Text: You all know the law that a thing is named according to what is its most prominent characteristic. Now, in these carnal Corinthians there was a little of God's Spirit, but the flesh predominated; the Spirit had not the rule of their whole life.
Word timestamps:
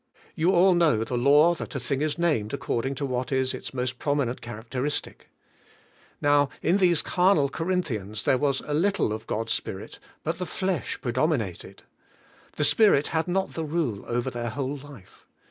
You 0.33 0.51
all 0.51 0.73
know 0.73 1.03
the 1.03 1.15
law 1.15 1.53
that 1.53 1.75
a 1.75 1.79
thing 1.79 2.01
is 2.01 2.17
named 2.17 2.55
according 2.55 2.95
to 2.95 3.05
what 3.05 3.31
is 3.31 3.53
its 3.53 3.71
most 3.71 3.99
prominent 3.99 4.41
characteristic. 4.41 5.27
Now, 6.19 6.49
in 6.63 6.77
these 6.79 7.03
carnal 7.03 7.49
Corinthians 7.49 8.23
there 8.23 8.39
was 8.39 8.61
a 8.65 8.73
little 8.73 9.13
of 9.13 9.27
God's 9.27 9.53
Spirit, 9.53 9.99
but 10.23 10.39
the 10.39 10.47
flesh 10.47 10.99
predominated; 11.01 11.83
the 12.55 12.63
Spirit 12.65 13.09
had 13.09 13.27
not 13.27 13.53
the 13.53 13.63
rule 13.63 14.03
of 14.07 14.23
their 14.33 14.49
whole 14.49 14.75
life. 14.77 15.27